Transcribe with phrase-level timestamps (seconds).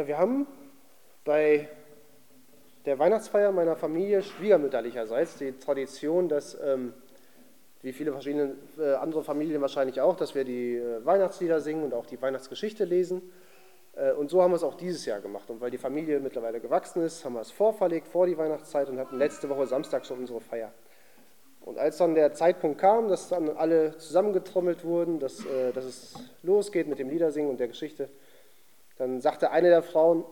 [0.00, 0.46] Ja, wir haben
[1.26, 1.68] bei
[2.86, 6.94] der Weihnachtsfeier meiner Familie schwiegermütterlicherseits die Tradition, dass, ähm,
[7.82, 11.92] wie viele verschiedene äh, andere Familien wahrscheinlich auch, dass wir die äh, Weihnachtslieder singen und
[11.92, 13.30] auch die Weihnachtsgeschichte lesen.
[13.94, 15.50] Äh, und so haben wir es auch dieses Jahr gemacht.
[15.50, 18.98] Und weil die Familie mittlerweile gewachsen ist, haben wir es vorverlegt vor die Weihnachtszeit und
[18.98, 20.72] hatten letzte Woche Samstag schon unsere Feier.
[21.60, 26.14] Und als dann der Zeitpunkt kam, dass dann alle zusammengetrommelt wurden, dass, äh, dass es
[26.42, 28.08] losgeht mit dem Liedersingen und der Geschichte,
[29.00, 30.26] dann sagte eine der Frauen,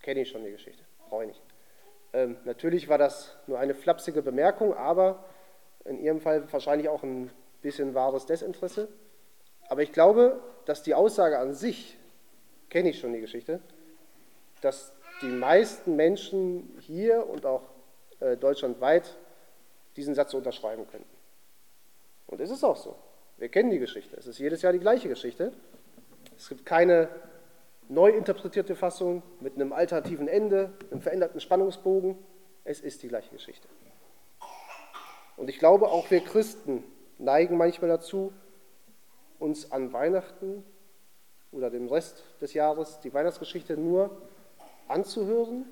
[0.00, 1.42] kenne ich schon die Geschichte, brauche ich nicht.
[2.12, 5.24] Ähm, natürlich war das nur eine flapsige Bemerkung, aber
[5.84, 8.86] in ihrem Fall wahrscheinlich auch ein bisschen wahres Desinteresse.
[9.68, 11.98] Aber ich glaube, dass die Aussage an sich,
[12.70, 13.58] kenne ich schon die Geschichte,
[14.60, 17.62] dass die meisten Menschen hier und auch
[18.20, 19.16] äh, deutschlandweit
[19.96, 21.10] diesen Satz unterschreiben könnten.
[22.28, 22.94] Und es ist auch so.
[23.36, 24.14] Wir kennen die Geschichte.
[24.16, 25.52] Es ist jedes Jahr die gleiche Geschichte.
[26.36, 27.08] Es gibt keine
[27.88, 32.18] neu interpretierte Fassung mit einem alternativen Ende, einem veränderten Spannungsbogen.
[32.64, 33.68] Es ist die gleiche Geschichte.
[35.36, 36.84] Und ich glaube, auch wir Christen
[37.18, 38.32] neigen manchmal dazu,
[39.38, 40.64] uns an Weihnachten
[41.52, 44.10] oder dem Rest des Jahres die Weihnachtsgeschichte nur
[44.88, 45.66] anzuhören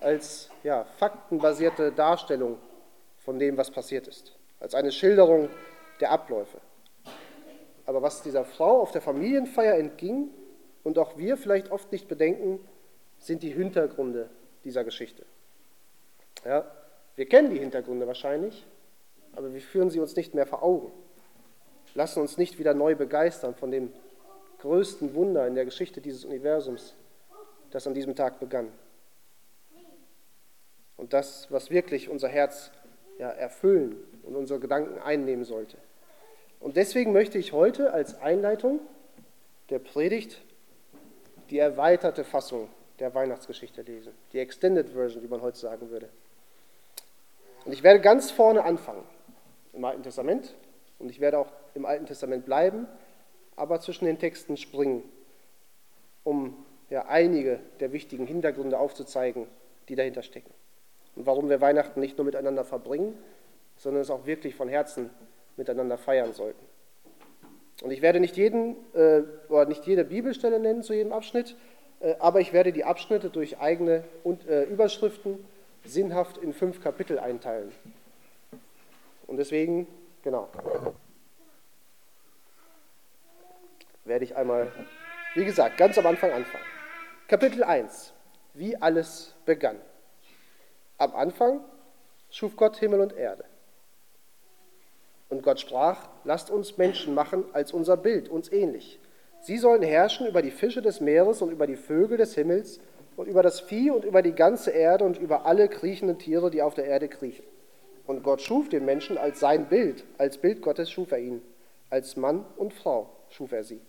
[0.00, 2.58] als ja, faktenbasierte Darstellung
[3.18, 5.48] von dem, was passiert ist, als eine Schilderung
[6.00, 6.58] der Abläufe.
[7.86, 10.30] Aber was dieser Frau auf der Familienfeier entging
[10.84, 12.60] und auch wir vielleicht oft nicht bedenken,
[13.18, 14.28] sind die Hintergründe
[14.64, 15.24] dieser Geschichte.
[16.44, 16.70] Ja,
[17.14, 18.66] wir kennen die Hintergründe wahrscheinlich,
[19.34, 20.92] aber wir führen sie uns nicht mehr vor Augen.
[21.94, 23.92] Lassen uns nicht wieder neu begeistern von dem
[24.60, 26.94] größten Wunder in der Geschichte dieses Universums,
[27.70, 28.68] das an diesem Tag begann.
[30.96, 32.70] Und das, was wirklich unser Herz
[33.18, 35.76] ja, erfüllen und unsere Gedanken einnehmen sollte.
[36.60, 38.80] Und deswegen möchte ich heute als Einleitung
[39.68, 40.40] der Predigt
[41.52, 46.08] die erweiterte Fassung der Weihnachtsgeschichte lesen, die Extended Version, wie man heute sagen würde.
[47.66, 49.04] Und ich werde ganz vorne anfangen,
[49.74, 50.54] im Alten Testament,
[50.98, 52.88] und ich werde auch im Alten Testament bleiben,
[53.54, 55.02] aber zwischen den Texten springen,
[56.24, 56.56] um
[56.88, 59.46] ja, einige der wichtigen Hintergründe aufzuzeigen,
[59.90, 60.54] die dahinter stecken.
[61.16, 63.18] Und warum wir Weihnachten nicht nur miteinander verbringen,
[63.76, 65.10] sondern es auch wirklich von Herzen
[65.58, 66.64] miteinander feiern sollten.
[67.82, 71.56] Und ich werde nicht, jeden, äh, oder nicht jede Bibelstelle nennen zu jedem Abschnitt,
[72.00, 75.44] äh, aber ich werde die Abschnitte durch eigene und, äh, Überschriften
[75.84, 77.72] sinnhaft in fünf Kapitel einteilen.
[79.26, 79.88] Und deswegen,
[80.22, 80.48] genau,
[84.04, 84.70] werde ich einmal,
[85.34, 86.64] wie gesagt, ganz am Anfang anfangen.
[87.26, 88.12] Kapitel 1,
[88.54, 89.80] wie alles begann.
[90.98, 91.60] Am Anfang
[92.30, 93.44] schuf Gott Himmel und Erde.
[95.32, 99.00] Und Gott sprach, lasst uns Menschen machen als unser Bild, uns ähnlich.
[99.40, 102.80] Sie sollen herrschen über die Fische des Meeres und über die Vögel des Himmels
[103.16, 106.60] und über das Vieh und über die ganze Erde und über alle kriechenden Tiere, die
[106.60, 107.46] auf der Erde kriechen.
[108.06, 111.40] Und Gott schuf den Menschen als sein Bild, als Bild Gottes schuf er ihn.
[111.88, 113.80] Als Mann und Frau schuf er sie.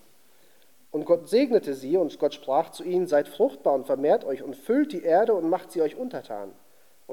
[0.92, 4.56] Und Gott segnete sie und Gott sprach zu ihnen, seid fruchtbar und vermehrt euch und
[4.56, 6.54] füllt die Erde und macht sie euch untertan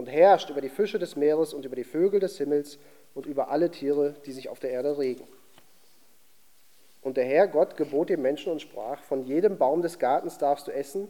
[0.01, 2.79] und herrscht über die Fische des Meeres und über die Vögel des Himmels
[3.15, 5.29] und über alle Tiere, die sich auf der Erde regen.
[7.03, 10.69] Und der Herr Gott gebot dem Menschen und sprach, von jedem Baum des Gartens darfst
[10.69, 11.07] du essen,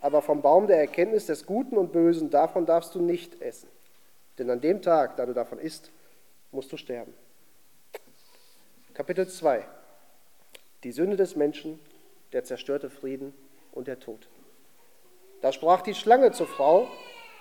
[0.00, 3.68] aber vom Baum der Erkenntnis des Guten und Bösen, davon darfst du nicht essen.
[4.38, 5.90] Denn an dem Tag, da du davon isst,
[6.52, 7.14] musst du sterben.
[8.94, 9.64] Kapitel 2.
[10.84, 11.80] Die Sünde des Menschen,
[12.32, 13.34] der zerstörte Frieden
[13.72, 14.28] und der Tod.
[15.40, 16.86] Da sprach die Schlange zur Frau,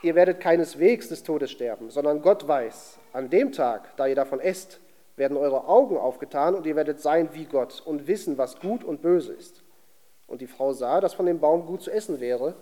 [0.01, 4.39] ihr werdet keineswegs des Todes sterben, sondern Gott weiß, an dem Tag, da ihr davon
[4.39, 4.79] esst,
[5.15, 9.01] werden eure Augen aufgetan und ihr werdet sein wie Gott und wissen, was gut und
[9.01, 9.63] böse ist.
[10.27, 12.53] Und die Frau sah, dass von dem Baum gut zu essen wäre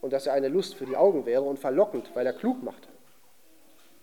[0.00, 2.88] und dass er eine Lust für die Augen wäre und verlockend, weil er klug machte.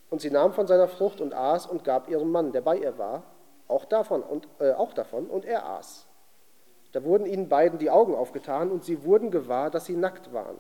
[0.10, 2.98] Und sie nahm von seiner Frucht und aß und gab ihrem Mann, der bei ihr
[2.98, 3.24] war,
[3.68, 6.06] auch davon und, äh, auch davon und er aß.
[6.92, 10.60] Da wurden ihnen beiden die Augen aufgetan und sie wurden gewahr, dass sie nackt waren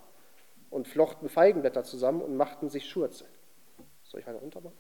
[0.74, 3.26] und flochten Feigenblätter zusammen und machten sich Schurze.
[4.04, 4.78] Soll ich weiter runter machen?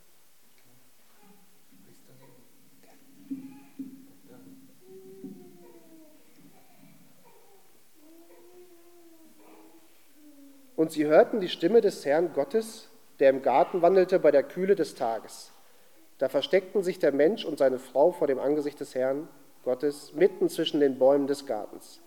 [10.75, 12.89] Und sie hörten die Stimme des Herrn Gottes,
[13.19, 15.51] der im Garten wandelte bei der Kühle des Tages.
[16.17, 19.27] Da versteckten sich der Mensch und seine Frau vor dem Angesicht des Herrn
[19.63, 22.01] Gottes mitten zwischen den Bäumen des Gartens.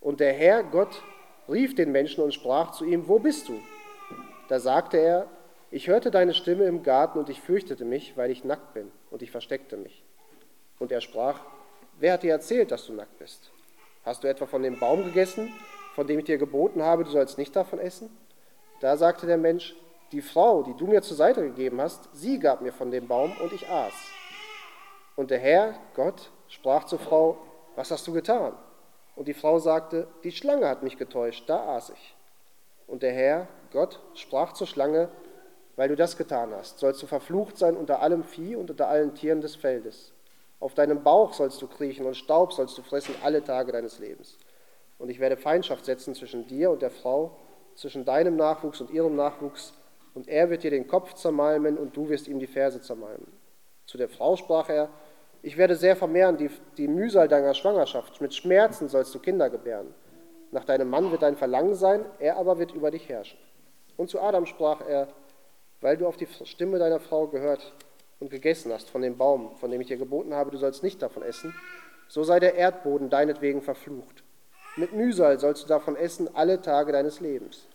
[0.00, 1.02] Und der Herr Gott
[1.48, 3.58] rief den Menschen und sprach zu ihm, wo bist du?
[4.48, 5.28] Da sagte er,
[5.70, 9.22] ich hörte deine Stimme im Garten und ich fürchtete mich, weil ich nackt bin, und
[9.22, 10.02] ich versteckte mich.
[10.78, 11.40] Und er sprach,
[11.98, 13.50] wer hat dir erzählt, dass du nackt bist?
[14.04, 15.52] Hast du etwa von dem Baum gegessen,
[15.94, 18.08] von dem ich dir geboten habe, du sollst nicht davon essen?
[18.80, 19.76] Da sagte der Mensch,
[20.12, 23.32] die Frau, die du mir zur Seite gegeben hast, sie gab mir von dem Baum
[23.42, 23.92] und ich aß.
[25.16, 27.36] Und der Herr, Gott, sprach zur Frau,
[27.76, 28.54] was hast du getan?
[29.18, 32.16] Und die Frau sagte, die Schlange hat mich getäuscht, da aß ich.
[32.86, 35.08] Und der Herr, Gott, sprach zur Schlange,
[35.74, 39.16] weil du das getan hast, sollst du verflucht sein unter allem Vieh und unter allen
[39.16, 40.12] Tieren des Feldes.
[40.60, 44.38] Auf deinem Bauch sollst du kriechen und Staub sollst du fressen alle Tage deines Lebens.
[44.98, 47.36] Und ich werde Feindschaft setzen zwischen dir und der Frau,
[47.74, 49.72] zwischen deinem Nachwuchs und ihrem Nachwuchs,
[50.14, 53.26] und er wird dir den Kopf zermalmen und du wirst ihm die Ferse zermalmen.
[53.84, 54.90] Zu der Frau sprach er,
[55.42, 58.20] ich werde sehr vermehren die, die Mühsal deiner Schwangerschaft.
[58.20, 59.94] Mit Schmerzen sollst du Kinder gebären.
[60.50, 63.38] Nach deinem Mann wird dein Verlangen sein, er aber wird über dich herrschen.
[63.96, 65.08] Und zu Adam sprach er,
[65.80, 67.72] weil du auf die Stimme deiner Frau gehört
[68.18, 71.02] und gegessen hast von dem Baum, von dem ich dir geboten habe, du sollst nicht
[71.02, 71.54] davon essen,
[72.08, 74.24] so sei der Erdboden deinetwegen verflucht.
[74.76, 77.68] Mit Mühsal sollst du davon essen alle Tage deines Lebens.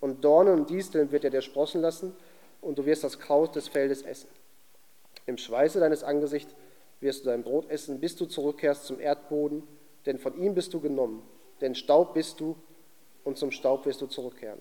[0.00, 2.14] Und Dornen und Disteln wird er dir sprossen lassen,
[2.62, 4.28] und du wirst das Kraut des Feldes essen.
[5.26, 6.54] Im Schweiße deines Angesichts
[7.00, 9.62] wirst du dein Brot essen, bis du zurückkehrst zum Erdboden,
[10.06, 11.22] denn von ihm bist du genommen.
[11.60, 12.56] Denn Staub bist du
[13.24, 14.60] und zum Staub wirst du zurückkehren.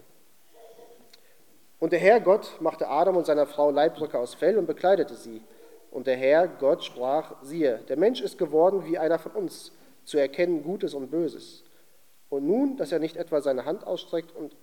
[1.80, 5.42] Und der Herr Gott machte Adam und seiner Frau Leibbrücke aus Fell und bekleidete sie.
[5.92, 9.72] Und der Herr Gott sprach, siehe, der Mensch ist geworden wie einer von uns,
[10.04, 11.64] zu erkennen Gutes und Böses.
[12.30, 14.56] Und nun, dass er nicht etwa seine Hand ausstreckt und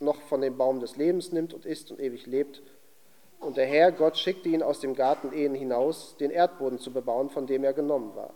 [0.00, 2.62] noch von dem Baum des Lebens nimmt und isst und ewig lebt,
[3.44, 7.30] und der Herr Gott schickte ihn aus dem Garten Ehen hinaus, den Erdboden zu bebauen,
[7.30, 8.34] von dem er genommen war.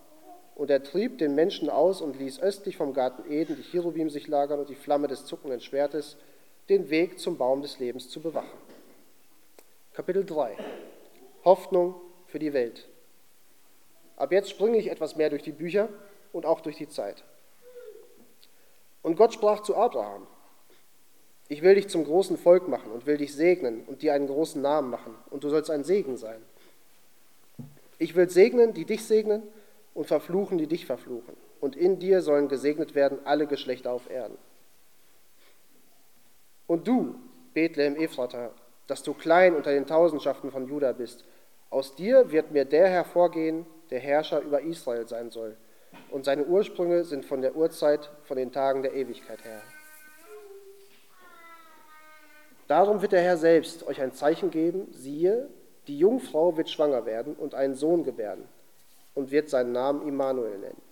[0.55, 4.29] Und er trieb den Menschen aus und ließ östlich vom Garten Eden die Cherubim sich
[4.29, 6.17] lagern und die Flamme des zuckenden Schwertes,
[6.69, 8.59] den Weg zum Baum des Lebens zu bewachen.
[9.95, 10.57] Kapitel 3
[11.45, 11.95] Hoffnung
[12.27, 12.89] für die Welt.
[14.17, 15.89] Ab jetzt springe ich etwas mehr durch die Bücher
[16.33, 17.25] und auch durch die Zeit.
[19.03, 20.27] Und Gott sprach zu Abraham,
[21.49, 24.61] ich will dich zum großen Volk machen und will dich segnen und dir einen großen
[24.61, 26.41] Namen machen, und du sollst ein Segen sein.
[27.99, 29.43] Ich will segnen, die dich segnen,
[29.95, 31.35] und verfluchen, die dich verfluchen.
[31.61, 34.39] Und in dir sollen gesegnet werden alle Geschlechter auf Erden.
[36.69, 37.17] Und du,
[37.53, 38.53] Bethlehem Ephrata,
[38.87, 41.25] dass du klein unter den Tausendschaften von Juda bist,
[41.71, 45.57] aus dir wird mir der hervorgehen, der Herrscher über Israel sein soll.
[46.11, 49.63] Und seine Ursprünge sind von der Urzeit, von den Tagen der Ewigkeit her.
[52.69, 55.49] Darum wird der Herr selbst euch ein Zeichen geben, siehe,
[55.87, 58.47] die Jungfrau wird schwanger werden und einen Sohn gebären
[59.15, 60.83] und wird seinen Namen Immanuel nennen.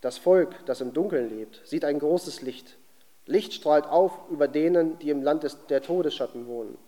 [0.00, 2.78] Das Volk, das im Dunkeln lebt, sieht ein großes Licht.
[3.26, 6.78] Licht strahlt auf über denen, die im Land des, der Todesschatten wohnen.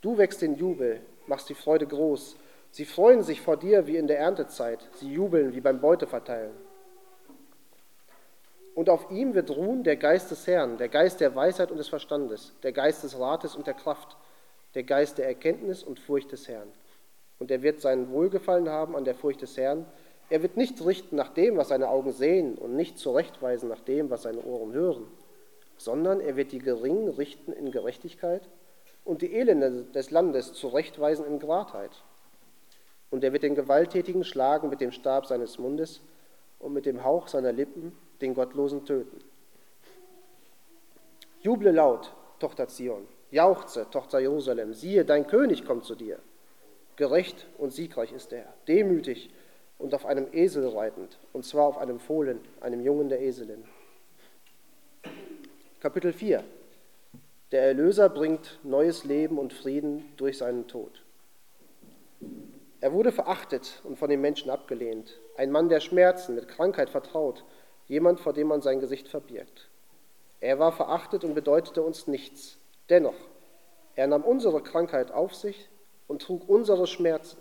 [0.00, 2.36] Du wächst in Jubel, machst die Freude groß.
[2.72, 6.50] Sie freuen sich vor dir wie in der Erntezeit, sie jubeln wie beim Beuteverteilen.
[8.78, 11.88] Und auf ihm wird ruhen der Geist des Herrn, der Geist der Weisheit und des
[11.88, 14.16] Verstandes, der Geist des Rates und der Kraft,
[14.76, 16.68] der Geist der Erkenntnis und Furcht des Herrn.
[17.40, 19.84] Und er wird seinen Wohlgefallen haben an der Furcht des Herrn.
[20.30, 24.10] Er wird nicht richten nach dem, was seine Augen sehen, und nicht zurechtweisen nach dem,
[24.10, 25.08] was seine Ohren hören,
[25.76, 28.48] sondern er wird die Geringen richten in Gerechtigkeit
[29.04, 32.04] und die Elende des Landes zurechtweisen in Gradheit.
[33.10, 36.00] Und er wird den Gewalttätigen schlagen mit dem Stab seines Mundes
[36.60, 39.18] und mit dem Hauch seiner Lippen den Gottlosen töten.
[41.40, 46.18] Juble laut, Tochter Zion, jauchze, Tochter Jerusalem, siehe, dein König kommt zu dir.
[46.96, 49.30] Gerecht und siegreich ist er, demütig
[49.78, 53.64] und auf einem Esel reitend, und zwar auf einem Fohlen, einem Jungen der Eselin.
[55.80, 56.42] Kapitel 4
[57.52, 61.04] Der Erlöser bringt neues Leben und Frieden durch seinen Tod.
[62.80, 67.44] Er wurde verachtet und von den Menschen abgelehnt, ein Mann der Schmerzen, mit Krankheit vertraut,
[67.88, 69.68] jemand, vor dem man sein Gesicht verbirgt.
[70.40, 72.58] Er war verachtet und bedeutete uns nichts.
[72.88, 73.16] Dennoch,
[73.96, 75.68] er nahm unsere Krankheit auf sich
[76.06, 77.38] und trug unsere Schmerzen.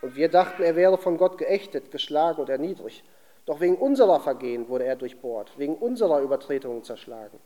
[0.00, 3.04] Und wir dachten, er wäre von Gott geächtet, geschlagen und erniedrigt.
[3.44, 7.38] Doch wegen unserer Vergehen wurde er durchbohrt, wegen unserer Übertretungen zerschlagen.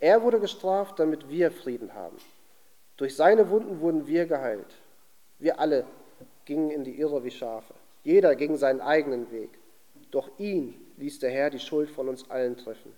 [0.00, 2.16] Er wurde gestraft, damit wir Frieden haben.
[2.96, 4.74] Durch seine Wunden wurden wir geheilt.
[5.38, 5.84] Wir alle
[6.44, 7.74] gingen in die Irre wie Schafe.
[8.02, 9.50] Jeder ging seinen eigenen Weg.
[10.10, 12.94] Doch ihn ließ der Herr die Schuld von uns allen treffen.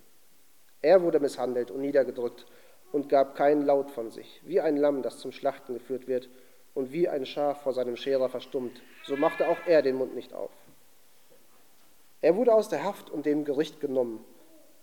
[0.81, 2.45] Er wurde misshandelt und niedergedrückt
[2.91, 6.29] und gab keinen Laut von sich, wie ein Lamm, das zum Schlachten geführt wird,
[6.77, 10.35] und wie ein Schaf vor seinem Scherer verstummt, so machte auch er den Mund nicht
[10.35, 10.51] auf.
[12.21, 14.23] Er wurde aus der Haft und dem Gericht genommen.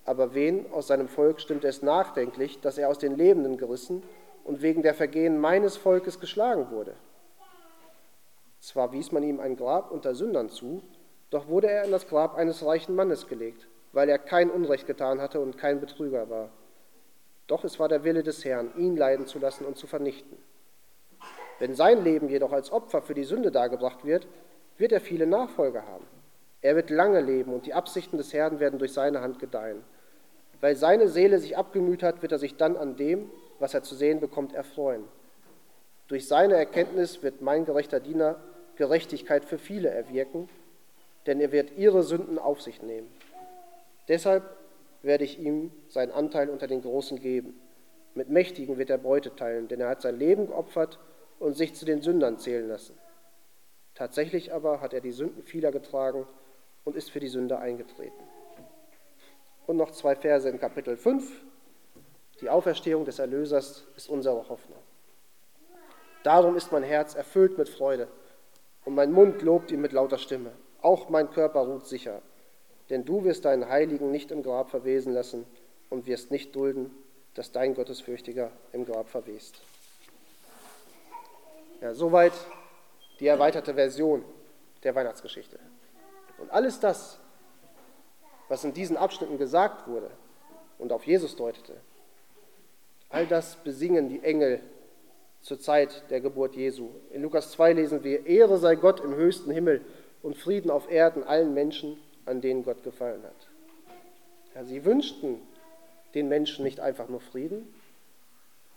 [0.04, 4.02] Aber wen aus seinem Volk stimmte es nachdenklich, dass er aus den Lebenden gerissen
[4.42, 6.94] und wegen der Vergehen meines Volkes geschlagen wurde?
[8.58, 10.82] Zwar wies man ihm ein Grab unter Sündern zu,
[11.34, 15.20] doch wurde er in das Grab eines reichen Mannes gelegt, weil er kein Unrecht getan
[15.20, 16.50] hatte und kein Betrüger war.
[17.48, 20.38] Doch es war der Wille des Herrn, ihn leiden zu lassen und zu vernichten.
[21.58, 24.28] Wenn sein Leben jedoch als Opfer für die Sünde dargebracht wird,
[24.78, 26.06] wird er viele Nachfolger haben.
[26.62, 29.82] Er wird lange leben und die Absichten des Herrn werden durch seine Hand gedeihen.
[30.60, 33.96] Weil seine Seele sich abgemüht hat, wird er sich dann an dem, was er zu
[33.96, 35.02] sehen bekommt, erfreuen.
[36.06, 38.36] Durch seine Erkenntnis wird mein gerechter Diener
[38.76, 40.48] Gerechtigkeit für viele erwirken,
[41.26, 43.10] denn er wird ihre Sünden auf sich nehmen.
[44.08, 44.44] Deshalb
[45.02, 47.60] werde ich ihm seinen Anteil unter den Großen geben.
[48.14, 50.98] Mit Mächtigen wird er Beute teilen, denn er hat sein Leben geopfert
[51.38, 52.96] und sich zu den Sündern zählen lassen.
[53.94, 56.26] Tatsächlich aber hat er die Sünden vieler getragen
[56.84, 58.22] und ist für die Sünder eingetreten.
[59.66, 61.42] Und noch zwei Verse in Kapitel 5.
[62.40, 64.78] Die Auferstehung des Erlösers ist unsere Hoffnung.
[66.22, 68.08] Darum ist mein Herz erfüllt mit Freude
[68.84, 70.52] und mein Mund lobt ihn mit lauter Stimme.
[70.84, 72.20] Auch mein Körper ruht sicher,
[72.90, 75.46] denn du wirst deinen Heiligen nicht im Grab verwesen lassen
[75.88, 76.90] und wirst nicht dulden,
[77.32, 79.62] dass dein Gottesfürchtiger im Grab verwest.
[81.80, 82.34] Ja, soweit
[83.18, 84.26] die erweiterte Version
[84.82, 85.58] der Weihnachtsgeschichte.
[86.36, 87.18] Und alles das,
[88.50, 90.10] was in diesen Abschnitten gesagt wurde
[90.78, 91.72] und auf Jesus deutete,
[93.08, 94.60] all das besingen die Engel
[95.40, 96.90] zur Zeit der Geburt Jesu.
[97.10, 99.82] In Lukas 2 lesen wir, Ehre sei Gott im höchsten Himmel
[100.24, 103.48] und Frieden auf Erden allen Menschen, an denen Gott gefallen hat.
[104.54, 105.42] Ja, sie wünschten
[106.14, 107.74] den Menschen nicht einfach nur Frieden,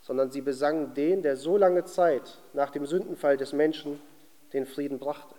[0.02, 3.98] sondern sie besangen den, der so lange Zeit nach dem Sündenfall des Menschen
[4.52, 5.34] den Frieden brachte.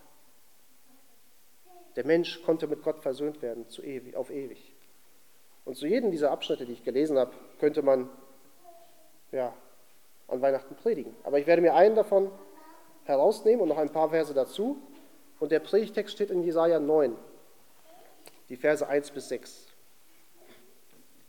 [1.95, 4.73] Der Mensch konnte mit Gott versöhnt werden, ewig, auf ewig.
[5.63, 8.09] Und zu jedem dieser Abschnitte, die ich gelesen habe, könnte man
[9.31, 9.53] ja,
[10.27, 11.15] an Weihnachten predigen.
[11.23, 12.31] Aber ich werde mir einen davon
[13.03, 14.81] herausnehmen und noch ein paar Verse dazu.
[15.39, 17.15] Und der Predigtext steht in Jesaja 9,
[18.49, 19.67] die Verse 1 bis 6.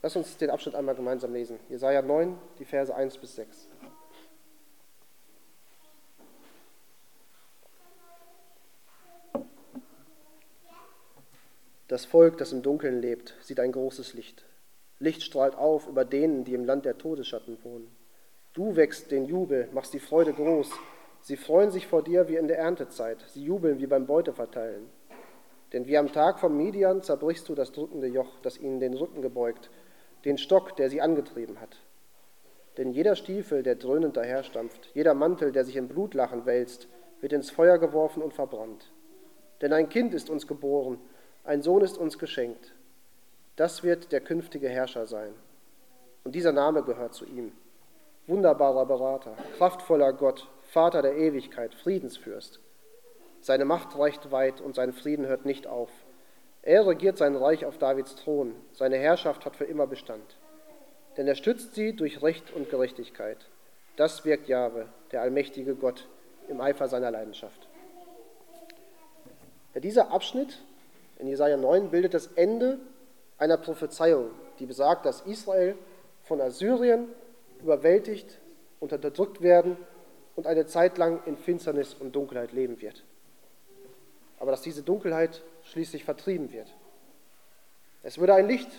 [0.03, 1.61] Lass uns den Abschnitt einmal gemeinsam lesen.
[1.69, 3.69] Jesaja 9, die Verse 1 bis 6.
[11.87, 14.45] Das Volk, das im Dunkeln lebt, sieht ein großes Licht.
[15.01, 17.91] Licht strahlt auf über denen, die im Land der Todesschatten wohnen.
[18.53, 20.71] Du wächst den Jubel, machst die Freude groß.
[21.23, 23.25] Sie freuen sich vor dir wie in der Erntezeit.
[23.29, 24.89] Sie jubeln wie beim Beuteverteilen.
[25.73, 29.23] Denn wie am Tag vom Midian zerbrichst du das drückende Joch, das ihnen den Rücken
[29.23, 29.71] gebeugt,
[30.25, 31.77] den Stock, der sie angetrieben hat.
[32.77, 36.89] Denn jeder Stiefel, der dröhnend daherstampft, jeder Mantel, der sich im Blutlachen wälzt,
[37.21, 38.91] wird ins Feuer geworfen und verbrannt.
[39.61, 40.99] Denn ein Kind ist uns geboren,
[41.45, 42.73] ein Sohn ist uns geschenkt.
[43.57, 45.33] Das wird der künftige Herrscher sein.
[46.25, 47.53] Und dieser Name gehört zu ihm.
[48.27, 52.61] Wunderbarer Berater, kraftvoller Gott, Vater der Ewigkeit, Friedensfürst.
[53.41, 55.91] Seine Macht reicht weit und sein Frieden hört nicht auf.
[56.63, 58.55] Er regiert sein Reich auf Davids Thron.
[58.73, 60.37] Seine Herrschaft hat für immer Bestand.
[61.17, 63.39] Denn er stützt sie durch Recht und Gerechtigkeit.
[63.97, 66.07] Das wirkt Jahwe, der allmächtige Gott,
[66.49, 67.67] im Eifer seiner Leidenschaft.
[69.75, 70.63] Ja, dieser Abschnitt
[71.19, 72.79] in Jesaja 9 bildet das Ende
[73.39, 75.75] einer Prophezeiung, die besagt, dass Israel
[76.23, 77.09] von Assyrien
[77.61, 78.39] überwältigt
[78.79, 79.77] und unterdrückt werden
[80.41, 83.05] und eine Zeit lang in Finsternis und Dunkelheit leben wird.
[84.39, 86.75] Aber dass diese Dunkelheit schließlich vertrieben wird.
[88.03, 88.71] Es würde ein Licht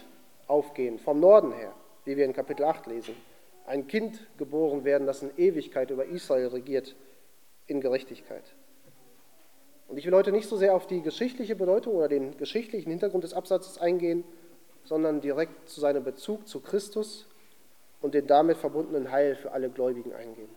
[0.48, 1.72] aufgehen vom Norden her,
[2.04, 3.16] wie wir in Kapitel 8 lesen.
[3.68, 6.96] Ein Kind geboren werden, das in Ewigkeit über Israel regiert,
[7.68, 8.56] in Gerechtigkeit.
[9.88, 13.24] Und ich will heute nicht so sehr auf die geschichtliche Bedeutung oder den geschichtlichen Hintergrund
[13.24, 14.24] des Absatzes eingehen,
[14.84, 17.28] sondern direkt zu seinem Bezug zu Christus
[18.02, 20.50] und den damit verbundenen Heil für alle Gläubigen eingehen.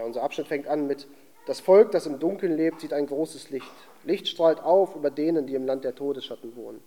[0.00, 1.06] Ja, unser Abschnitt fängt an mit,
[1.44, 3.70] das Volk, das im Dunkeln lebt, sieht ein großes Licht.
[4.04, 6.82] Licht strahlt auf über denen, die im Land der Todesschatten wohnen.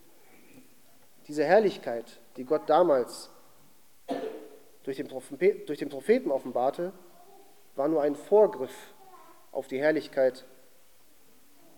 [1.27, 3.29] Diese Herrlichkeit, die Gott damals
[4.81, 6.91] durch den, Propheten offenbarte,
[7.75, 8.95] war nur ein Vorgriff
[9.51, 10.43] auf die Herrlichkeit,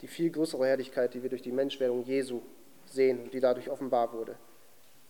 [0.02, 2.40] die viel größere Herrlichkeit, die wir durch die Menschwerdung Jesu
[2.86, 4.38] sehen und die dadurch offenbar wurde.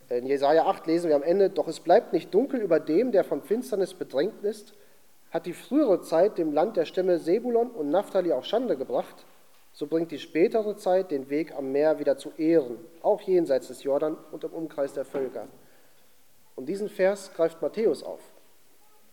[0.09, 3.23] In Jesaja 8 lesen wir am Ende: Doch es bleibt nicht dunkel über dem, der
[3.23, 4.73] von Finsternis bedrängt ist,
[5.31, 9.25] hat die frühere Zeit dem Land der Stämme Sebulon und Naphtali auch Schande gebracht,
[9.73, 13.83] so bringt die spätere Zeit den Weg am Meer wieder zu Ehren, auch jenseits des
[13.83, 15.47] Jordan und im Umkreis der Völker.
[16.55, 18.21] Und diesen Vers greift Matthäus auf.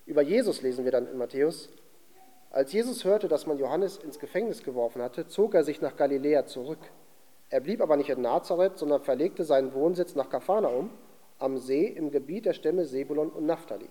[0.07, 1.69] Über Jesus lesen wir dann in Matthäus:
[2.53, 6.45] als Jesus hörte, dass man Johannes ins Gefängnis geworfen hatte, zog er sich nach Galiläa
[6.45, 6.81] zurück.
[7.49, 10.91] Er blieb aber nicht in Nazareth, sondern verlegte seinen Wohnsitz nach Kaphanaum
[11.39, 13.89] am See im Gebiet der Stämme Sebulon und Naphtali.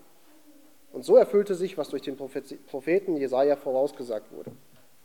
[0.92, 4.52] Und so erfüllte sich, was durch den Propheten Jesaja vorausgesagt wurde.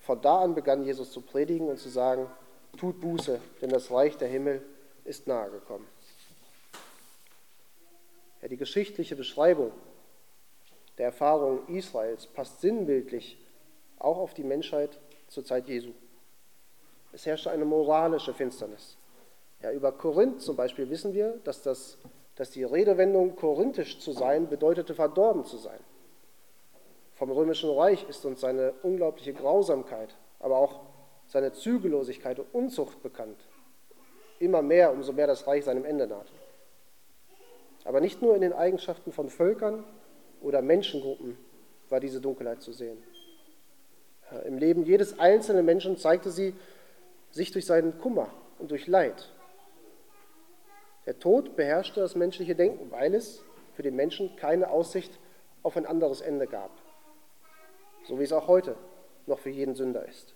[0.01, 2.27] Von da an begann Jesus zu predigen und zu sagen:
[2.77, 4.63] tut Buße, denn das Reich der Himmel
[5.05, 5.87] ist nahe gekommen.
[8.43, 9.73] Ja, die geschichtliche Beschreibung
[10.99, 13.39] der Erfahrung Israels passt sinnbildlich
[13.99, 15.93] auch auf die Menschheit zur Zeit Jesu.
[17.13, 18.97] Es herrschte eine moralische Finsternis.
[19.63, 21.97] Ja, über Korinth zum Beispiel wissen wir, dass, das,
[22.37, 25.81] dass die Redewendung korinthisch zu sein bedeutete verdorben zu sein.
[27.15, 30.81] Vom römischen Reich ist uns seine unglaubliche Grausamkeit, aber auch
[31.27, 33.41] seine Zügellosigkeit und Unzucht bekannt.
[34.39, 36.31] Immer mehr, umso mehr das Reich seinem Ende naht.
[37.85, 39.85] Aber nicht nur in den Eigenschaften von Völkern
[40.43, 41.39] oder Menschengruppen
[41.89, 43.03] war diese Dunkelheit zu sehen.
[44.45, 46.55] Im Leben jedes einzelnen Menschen zeigte sie
[47.31, 48.29] sich durch seinen Kummer
[48.59, 49.31] und durch Leid.
[51.07, 53.43] Der Tod beherrschte das menschliche Denken, weil es
[53.75, 55.19] für den Menschen keine Aussicht
[55.63, 56.71] auf ein anderes Ende gab.
[58.05, 58.77] So wie es auch heute
[59.27, 60.35] noch für jeden Sünder ist.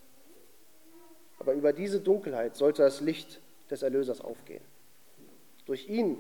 [1.39, 4.63] Aber über diese Dunkelheit sollte das Licht des Erlösers aufgehen.
[5.67, 6.19] Durch ihn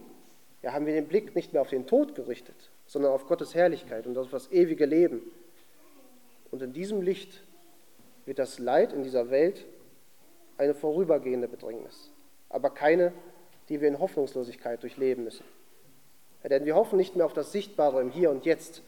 [0.62, 4.06] ja, haben wir den Blick nicht mehr auf den Tod gerichtet, sondern auf Gottes Herrlichkeit
[4.06, 5.22] und auf das ewige Leben.
[6.50, 7.42] Und in diesem Licht
[8.26, 9.64] wird das Leid in dieser Welt
[10.58, 12.10] eine vorübergehende Bedrängnis,
[12.48, 13.12] aber keine,
[13.70, 15.44] die wir in Hoffnungslosigkeit durchleben müssen.
[16.44, 18.82] Denn wir hoffen nicht mehr auf das Sichtbare im Hier und Jetzt,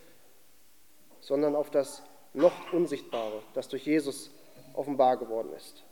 [1.21, 2.03] sondern auf das
[2.35, 4.31] noch Unsichtbare, das durch Jesus
[4.75, 5.85] offenbar geworden ist.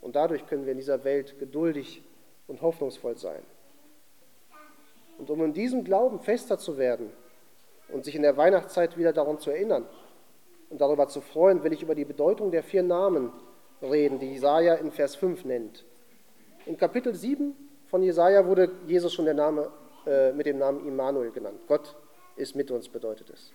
[0.00, 2.02] Und dadurch können wir in dieser Welt geduldig
[2.46, 3.42] und hoffnungsvoll sein.
[5.18, 7.10] Und um in diesem Glauben fester zu werden
[7.88, 9.88] und sich in der Weihnachtszeit wieder daran zu erinnern
[10.70, 13.32] und darüber zu freuen, will ich über die Bedeutung der vier Namen
[13.82, 15.84] reden, die Jesaja in Vers 5 nennt.
[16.66, 17.56] In Kapitel 7
[17.90, 19.70] von Jesaja wurde Jesus schon der Name,
[20.06, 21.60] äh, mit dem Namen Immanuel genannt.
[21.66, 21.96] Gott
[22.36, 23.52] ist mit uns, bedeutet es.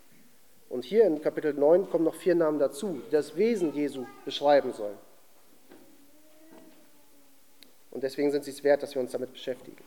[0.69, 4.73] Und hier in Kapitel 9 kommen noch vier Namen dazu, die das Wesen Jesu beschreiben
[4.73, 4.97] sollen.
[7.91, 9.83] Und deswegen sind sie es wert, dass wir uns damit beschäftigen.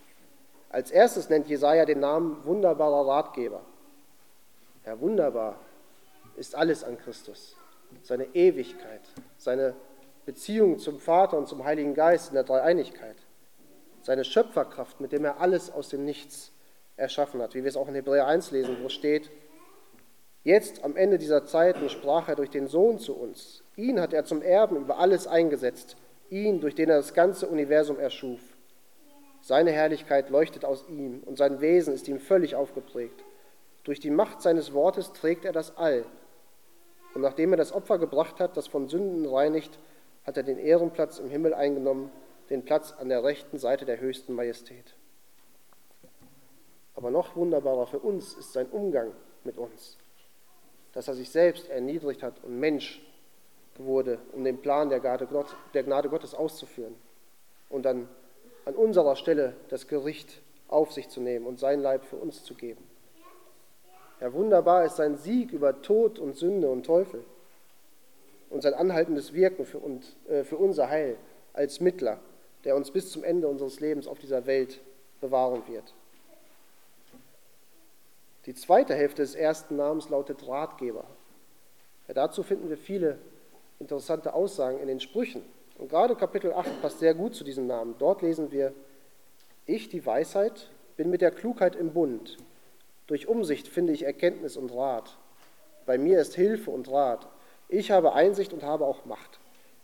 [0.70, 3.62] Als erstes nennt Jesaja den Namen wunderbarer Ratgeber.
[4.84, 5.58] Ja, wunderbar
[6.36, 7.56] ist alles an Christus.
[8.02, 9.00] Seine Ewigkeit,
[9.38, 9.74] seine
[10.24, 13.16] Beziehung zum Vater und zum Heiligen Geist in der Dreieinigkeit,
[14.06, 16.52] seine Schöpferkraft, mit dem er alles aus dem Nichts
[16.96, 19.30] erschaffen hat, wie wir es auch in Hebräer 1 lesen, wo steht,
[20.44, 23.64] Jetzt am Ende dieser Zeiten sprach er durch den Sohn zu uns.
[23.74, 25.96] Ihn hat er zum Erben über alles eingesetzt,
[26.30, 28.38] ihn, durch den er das ganze Universum erschuf.
[29.40, 33.24] Seine Herrlichkeit leuchtet aus ihm und sein Wesen ist ihm völlig aufgeprägt.
[33.82, 36.04] Durch die Macht seines Wortes trägt er das All.
[37.12, 39.80] Und nachdem er das Opfer gebracht hat, das von Sünden reinigt,
[40.24, 42.12] hat er den Ehrenplatz im Himmel eingenommen,
[42.50, 44.94] den Platz an der rechten Seite der höchsten Majestät.
[46.94, 49.12] Aber noch wunderbarer für uns ist sein Umgang
[49.44, 49.98] mit uns
[50.96, 53.02] dass er sich selbst erniedrigt hat und Mensch
[53.76, 55.26] wurde, um den Plan der Gnade,
[56.08, 56.94] Gottes auszuführen
[57.68, 58.08] und dann
[58.64, 62.54] an unserer Stelle das Gericht auf sich zu nehmen und sein Leib für uns zu
[62.54, 62.82] geben.
[64.22, 67.22] Ja, wunderbar ist sein Sieg über Tod und Sünde und Teufel
[68.48, 71.18] und sein anhaltendes Wirken für, uns, äh, für unser Heil
[71.52, 72.20] als Mittler,
[72.66, 74.80] der uns bis zum Ende unseres Lebens auf dieser Welt
[75.20, 75.94] bewahren wird.
[78.44, 81.04] Die zweite Hälfte des ersten Namens lautet Ratgeber.
[82.08, 83.18] Ja, dazu finden wir viele
[83.78, 85.42] interessante Aussagen in den Sprüchen.
[85.78, 87.94] Und gerade Kapitel 8 passt sehr gut zu diesem Namen.
[88.00, 88.72] Dort lesen wir,
[89.64, 92.36] ich, die Weisheit, bin mit der Klugheit im Bund.
[93.06, 95.16] Durch Umsicht finde ich Erkenntnis und Rat.
[95.86, 97.28] Bei mir ist Hilfe und Rat.
[97.68, 99.38] Ich habe Einsicht und habe auch Macht.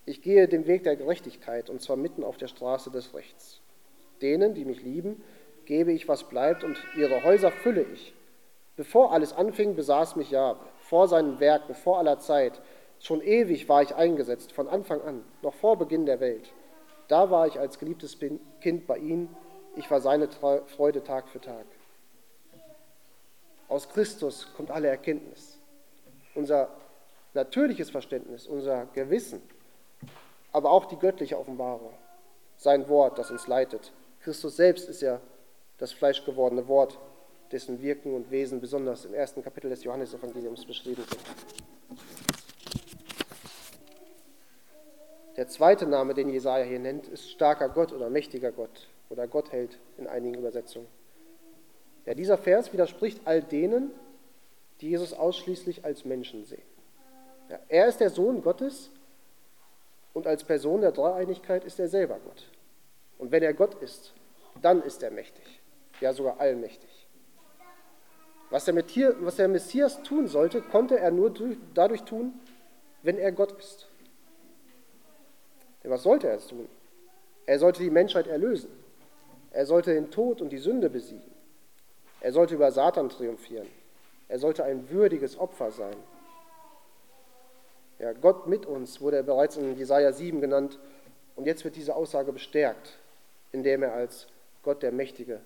[0.05, 3.61] Ich gehe den Weg der Gerechtigkeit und zwar mitten auf der Straße des Rechts.
[4.21, 5.23] Denen, die mich lieben,
[5.65, 8.13] gebe ich, was bleibt und ihre Häuser fülle ich.
[8.77, 12.61] Bevor alles anfing, besaß mich Jahwe, vor seinen Werken, vor aller Zeit.
[12.99, 16.53] Schon ewig war ich eingesetzt, von Anfang an, noch vor Beginn der Welt.
[17.09, 18.19] Da war ich als geliebtes
[18.61, 19.29] Kind bei ihm,
[19.77, 21.67] ich war seine Freude Tag für Tag.
[23.69, 25.59] Aus Christus kommt alle Erkenntnis,
[26.35, 26.69] unser
[27.35, 29.43] natürliches Verständnis, unser Gewissen,
[30.53, 31.93] aber auch die göttliche Offenbarung,
[32.57, 33.93] sein Wort, das uns leitet.
[34.21, 35.21] Christus selbst ist ja
[35.79, 36.99] das fleischgewordene Wort,
[37.51, 41.21] dessen Wirken und Wesen besonders im ersten Kapitel des Johannesevangeliums beschrieben sind.
[45.37, 49.79] Der zweite Name, den Jesaja hier nennt, ist starker Gott oder mächtiger Gott oder Gottheld
[49.97, 50.87] in einigen Übersetzungen.
[52.05, 53.91] Ja, dieser Vers widerspricht all denen,
[54.81, 56.63] die Jesus ausschließlich als Menschen sehen.
[57.49, 58.91] Ja, er ist der Sohn Gottes
[60.13, 62.49] und als Person der Dreieinigkeit ist er selber Gott.
[63.19, 64.13] Und wenn er Gott ist,
[64.61, 65.61] dann ist er mächtig,
[66.01, 66.91] ja sogar allmächtig.
[68.51, 68.75] Was der,
[69.21, 71.33] was der Messias tun sollte, konnte er nur
[71.73, 72.35] dadurch tun,
[73.03, 73.89] wenn er Gott ist.
[75.83, 76.69] Denn was sollte er tun?
[77.47, 78.71] Er sollte die Menschheit erlösen.
[79.53, 81.31] Er sollte den Tod und die Sünde besiegen.
[82.21, 83.69] Er sollte über Satan triumphieren.
[84.29, 85.97] Er sollte ein würdiges Opfer sein.
[88.03, 90.81] Ja, Gott mit uns wurde er bereits in Jesaja 7 genannt.
[91.37, 92.99] Und jetzt wird diese Aussage bestärkt,
[93.53, 94.27] indem er als
[94.65, 95.41] Gott der Mächtige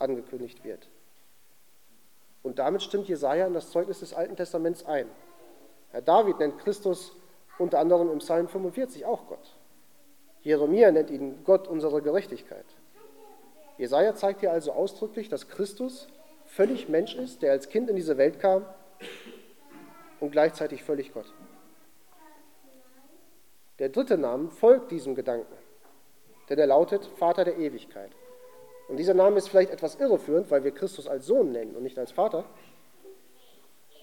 [0.00, 0.88] angekündigt wird.
[2.42, 5.06] Und damit stimmt Jesaja in das Zeugnis des Alten Testaments ein.
[5.92, 7.12] Herr David nennt Christus
[7.58, 9.54] unter anderem im Psalm 45 auch Gott.
[10.42, 12.66] Jeremia nennt ihn Gott unsere Gerechtigkeit.
[13.78, 16.08] Jesaja zeigt hier also ausdrücklich, dass Christus
[16.46, 18.66] völlig Mensch ist, der als Kind in diese Welt kam
[20.24, 21.32] und gleichzeitig völlig Gott.
[23.78, 25.54] Der dritte Name folgt diesem Gedanken,
[26.48, 28.10] denn er lautet Vater der Ewigkeit.
[28.88, 31.98] Und dieser Name ist vielleicht etwas irreführend, weil wir Christus als Sohn nennen und nicht
[31.98, 32.46] als Vater.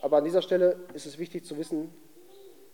[0.01, 1.91] Aber an dieser Stelle ist es wichtig zu wissen,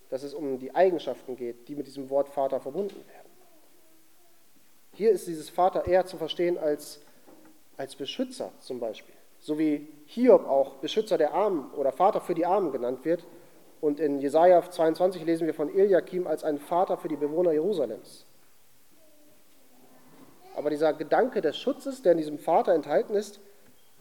[0.09, 3.31] dass es um die Eigenschaften geht, die mit diesem Wort Vater verbunden werden.
[4.93, 6.99] Hier ist dieses Vater eher zu verstehen als,
[7.77, 9.15] als Beschützer zum Beispiel.
[9.39, 13.25] So wie Hiob auch Beschützer der Armen oder Vater für die Armen genannt wird.
[13.79, 18.25] Und in Jesaja 22 lesen wir von Eliakim als einen Vater für die Bewohner Jerusalems.
[20.55, 23.39] Aber dieser Gedanke des Schutzes, der in diesem Vater enthalten ist,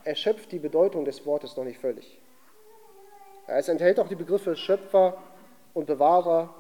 [0.04, 2.18] erschöpft die Bedeutung des Wortes noch nicht völlig.
[3.46, 5.18] Es enthält auch die Begriffe Schöpfer
[5.74, 6.54] und Bewahrer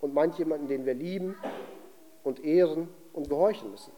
[0.00, 1.36] und meint jemanden, den wir lieben
[2.24, 3.92] und ehren und gehorchen müssen.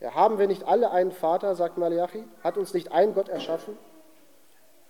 [0.00, 2.24] Ja, haben wir nicht alle einen Vater, sagt Malachi?
[2.42, 3.76] Hat uns nicht ein Gott erschaffen?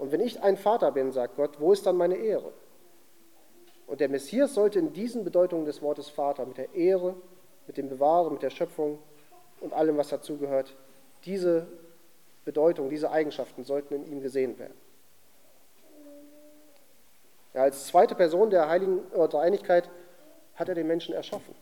[0.00, 2.52] Und wenn ich ein Vater bin, sagt Gott, wo ist dann meine Ehre?
[3.86, 7.16] Und der Messias sollte in diesen Bedeutungen des Wortes Vater, mit der Ehre,
[7.66, 8.98] mit dem Bewahren, mit der Schöpfung,
[9.60, 10.74] und allem, was dazugehört.
[11.26, 11.66] Diese
[12.46, 14.72] Bedeutung, diese Eigenschaften sollten in ihm gesehen werden.
[17.52, 19.90] Ja, als zweite Person der heiligen Dreieinigkeit
[20.54, 21.54] hat er den Menschen erschaffen.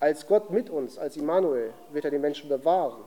[0.00, 3.02] Als Gott mit uns, als Immanuel, wird er den Menschen bewahren.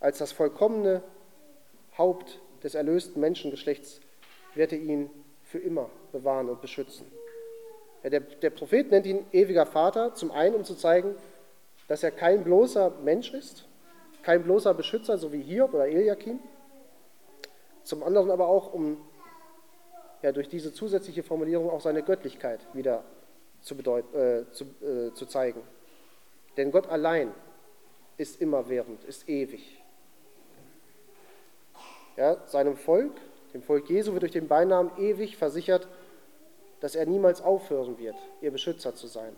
[0.00, 1.04] Als das vollkommene
[1.98, 4.00] Haupt des erlösten Menschengeschlechts
[4.54, 5.10] wird er ihn
[5.42, 7.06] für immer bewahren und beschützen.
[8.04, 11.14] Der, der Prophet nennt ihn ewiger Vater, zum einen, um zu zeigen,
[11.88, 13.66] dass er kein bloßer Mensch ist,
[14.22, 16.38] kein bloßer Beschützer, so wie Hiob oder Eliakim.
[17.82, 18.98] Zum anderen aber auch, um
[20.22, 23.04] ja, durch diese zusätzliche Formulierung auch seine Göttlichkeit wieder
[23.60, 25.62] zu, bedeut, äh, zu, äh, zu zeigen.
[26.56, 27.32] Denn Gott allein
[28.16, 29.77] ist immerwährend, ist ewig.
[32.18, 33.12] Ja, seinem Volk,
[33.54, 35.86] dem Volk Jesu, wird durch den Beinamen ewig versichert,
[36.80, 39.36] dass er niemals aufhören wird, ihr Beschützer zu sein.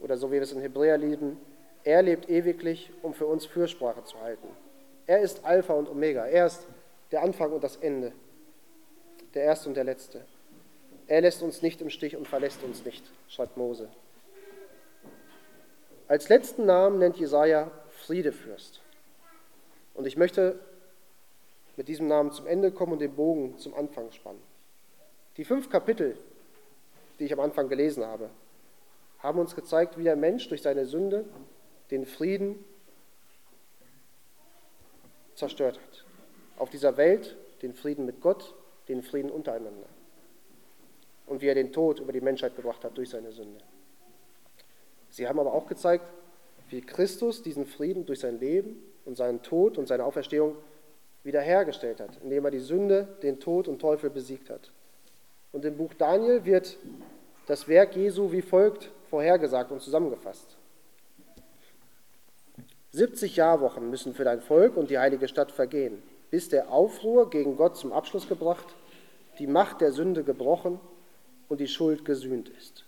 [0.00, 1.40] Oder so wie wir es in Hebräer lieben,
[1.82, 4.48] er lebt ewiglich, um für uns Fürsprache zu halten.
[5.06, 6.26] Er ist Alpha und Omega.
[6.26, 6.66] Er ist
[7.10, 8.12] der Anfang und das Ende,
[9.32, 10.26] der Erste und der Letzte.
[11.06, 13.88] Er lässt uns nicht im Stich und verlässt uns nicht, schreibt Mose.
[16.06, 17.70] Als letzten Namen nennt Jesaja
[18.04, 18.82] Friedefürst.
[19.94, 20.60] Und ich möchte
[21.78, 24.42] mit diesem Namen zum Ende kommen und den Bogen zum Anfang spannen.
[25.36, 26.16] Die fünf Kapitel,
[27.18, 28.30] die ich am Anfang gelesen habe,
[29.20, 31.24] haben uns gezeigt, wie der Mensch durch seine Sünde
[31.92, 32.64] den Frieden
[35.36, 36.04] zerstört hat.
[36.58, 38.56] Auf dieser Welt den Frieden mit Gott,
[38.88, 39.86] den Frieden untereinander.
[41.26, 43.62] Und wie er den Tod über die Menschheit gebracht hat durch seine Sünde.
[45.10, 46.04] Sie haben aber auch gezeigt,
[46.70, 50.56] wie Christus diesen Frieden durch sein Leben und seinen Tod und seine Auferstehung
[51.24, 54.70] wiederhergestellt hat, indem er die Sünde, den Tod und Teufel besiegt hat.
[55.52, 56.76] Und im Buch Daniel wird
[57.46, 60.56] das Werk Jesu wie folgt vorhergesagt und zusammengefasst.
[62.92, 67.56] 70 Jahrwochen müssen für dein Volk und die heilige Stadt vergehen, bis der Aufruhr gegen
[67.56, 68.66] Gott zum Abschluss gebracht,
[69.38, 70.80] die Macht der Sünde gebrochen
[71.48, 72.84] und die Schuld gesühnt ist.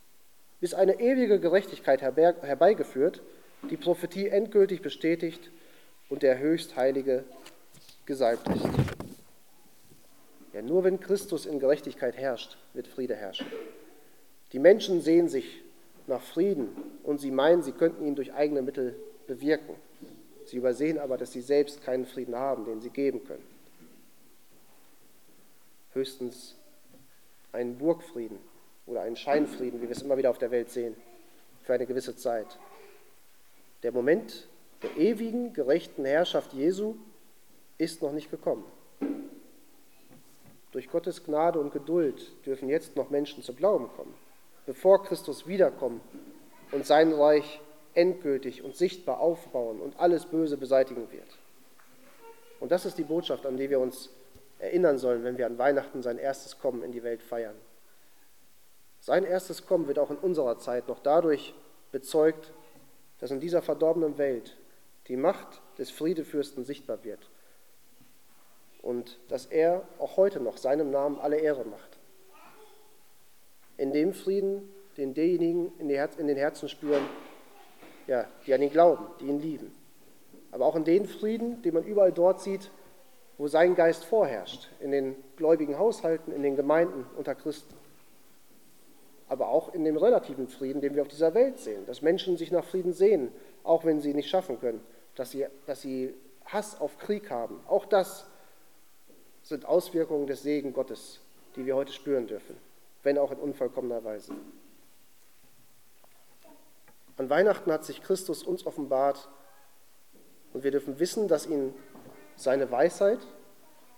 [0.61, 3.23] Bis eine ewige Gerechtigkeit herbeigeführt,
[3.71, 5.51] die Prophetie endgültig bestätigt
[6.09, 7.25] und der Höchstheilige
[8.07, 8.65] gesalbt ist.
[10.53, 13.47] Ja, nur wenn Christus in Gerechtigkeit herrscht, wird Friede herrschen.
[14.53, 15.63] Die Menschen sehen sich
[16.07, 16.69] nach Frieden
[17.05, 19.77] und sie meinen, sie könnten ihn durch eigene Mittel bewirken.
[20.45, 23.45] Sie übersehen aber, dass sie selbst keinen Frieden haben, den sie geben können.
[25.93, 26.57] Höchstens
[27.53, 28.39] einen Burgfrieden
[28.87, 30.97] oder einen Scheinfrieden, wie wir es immer wieder auf der Welt sehen,
[31.63, 32.59] für eine gewisse Zeit.
[33.85, 34.49] Der Moment
[34.83, 36.97] der ewigen, gerechten Herrschaft Jesu
[37.81, 38.65] ist noch nicht gekommen.
[40.73, 44.15] Durch Gottes Gnade und Geduld dürfen jetzt noch Menschen zu Glauben kommen,
[44.67, 46.03] bevor Christus wiederkommt
[46.71, 47.61] und sein Reich
[47.95, 51.39] endgültig und sichtbar aufbauen und alles Böse beseitigen wird.
[52.61, 54.11] Und das ist die Botschaft, an die wir uns
[54.59, 57.57] erinnern sollen, wenn wir an Weihnachten sein erstes Kommen in die Welt feiern.
[59.01, 61.55] Sein erstes Kommen wird auch in unserer Zeit noch dadurch
[61.91, 62.53] bezeugt,
[63.19, 64.59] dass in dieser verdorbenen Welt
[65.09, 67.31] die Macht des Friedefürsten sichtbar wird
[68.83, 71.99] und dass er auch heute noch seinem Namen alle Ehre macht.
[73.77, 77.07] In dem Frieden, den diejenigen in den Herzen spüren,
[78.07, 79.73] ja, die an ihn glauben, die ihn lieben.
[80.51, 82.71] Aber auch in den Frieden, den man überall dort sieht,
[83.39, 87.75] wo sein Geist vorherrscht, in den gläubigen Haushalten, in den Gemeinden unter Christen.
[89.29, 92.51] Aber auch in dem relativen Frieden, den wir auf dieser Welt sehen, dass Menschen sich
[92.51, 94.83] nach Frieden sehen, auch wenn sie nicht schaffen können,
[95.15, 96.13] dass sie, dass sie
[96.45, 97.61] Hass auf Krieg haben.
[97.69, 98.27] Auch das
[99.51, 101.19] sind Auswirkungen des Segen Gottes,
[101.57, 102.57] die wir heute spüren dürfen,
[103.03, 104.33] wenn auch in unvollkommener Weise.
[107.17, 109.29] An Weihnachten hat sich Christus uns offenbart
[110.53, 111.75] und wir dürfen wissen, dass ihn
[112.37, 113.19] seine Weisheit,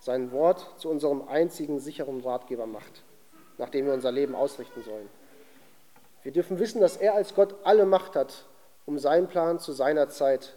[0.01, 3.05] sein Wort zu unserem einzigen sicheren Ratgeber macht,
[3.59, 5.09] nach dem wir unser Leben ausrichten sollen.
[6.23, 8.47] Wir dürfen wissen, dass er als Gott alle Macht hat,
[8.87, 10.57] um seinen Plan zu seiner Zeit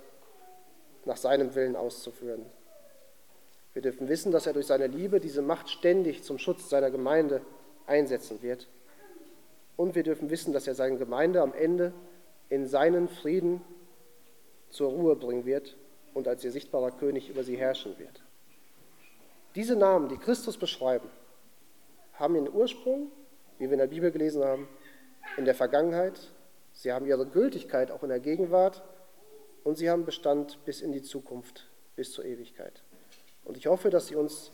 [1.04, 2.46] nach seinem Willen auszuführen.
[3.76, 7.42] Wir dürfen wissen, dass er durch seine Liebe diese Macht ständig zum Schutz seiner Gemeinde
[7.86, 8.70] einsetzen wird.
[9.76, 11.92] Und wir dürfen wissen, dass er seine Gemeinde am Ende
[12.48, 13.60] in seinen Frieden
[14.70, 15.76] zur Ruhe bringen wird
[16.14, 18.24] und als ihr sichtbarer König über sie herrschen wird.
[19.56, 21.10] Diese Namen, die Christus beschreiben,
[22.14, 23.12] haben ihren Ursprung,
[23.58, 24.70] wie wir in der Bibel gelesen haben,
[25.36, 26.32] in der Vergangenheit,
[26.72, 28.84] sie haben ihre Gültigkeit auch in der Gegenwart
[29.66, 32.82] und sie haben Bestand bis in die Zukunft, bis zur Ewigkeit.
[33.46, 34.52] Und ich hoffe, dass sie uns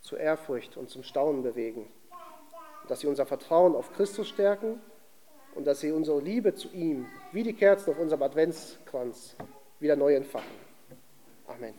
[0.00, 1.88] zur Ehrfurcht und zum Staunen bewegen,
[2.88, 4.80] dass sie unser Vertrauen auf Christus stärken
[5.54, 9.36] und dass sie unsere Liebe zu ihm, wie die Kerzen auf unserem Adventskranz,
[9.78, 10.50] wieder neu entfachen.
[11.46, 11.74] Amen.